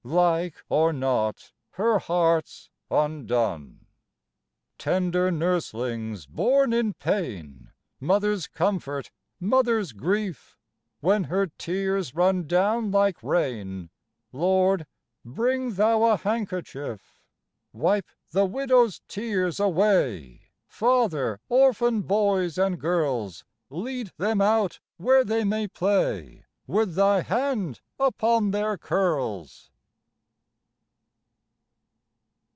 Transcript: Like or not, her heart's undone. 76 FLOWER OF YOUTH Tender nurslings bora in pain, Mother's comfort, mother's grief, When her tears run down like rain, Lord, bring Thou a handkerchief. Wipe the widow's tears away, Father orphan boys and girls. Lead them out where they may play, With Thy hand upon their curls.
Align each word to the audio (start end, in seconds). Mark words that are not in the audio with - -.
Like 0.03 0.63
or 0.67 0.91
not, 0.91 1.51
her 1.73 1.99
heart's 1.99 2.71
undone. 2.89 3.81
76 3.81 3.85
FLOWER 3.85 3.85
OF 3.85 3.85
YOUTH 3.85 4.77
Tender 4.79 5.31
nurslings 5.31 6.25
bora 6.27 6.71
in 6.71 6.93
pain, 6.95 7.71
Mother's 7.99 8.47
comfort, 8.47 9.11
mother's 9.39 9.91
grief, 9.93 10.57
When 11.01 11.25
her 11.25 11.47
tears 11.55 12.15
run 12.15 12.47
down 12.47 12.89
like 12.89 13.21
rain, 13.21 13.91
Lord, 14.33 14.87
bring 15.23 15.75
Thou 15.75 16.01
a 16.05 16.17
handkerchief. 16.17 17.21
Wipe 17.71 18.09
the 18.31 18.45
widow's 18.47 19.01
tears 19.07 19.59
away, 19.59 20.49
Father 20.65 21.39
orphan 21.47 22.01
boys 22.01 22.57
and 22.57 22.79
girls. 22.81 23.45
Lead 23.69 24.11
them 24.17 24.41
out 24.41 24.79
where 24.97 25.23
they 25.23 25.43
may 25.43 25.67
play, 25.67 26.43
With 26.65 26.95
Thy 26.95 27.21
hand 27.21 27.81
upon 27.99 28.49
their 28.49 28.79
curls. 28.79 29.67